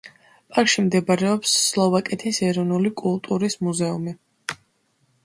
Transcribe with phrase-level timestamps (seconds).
[0.53, 4.15] პარკში მდებარეობს სლოვაკეთის ეროვნული კულტურის მუზეუმი.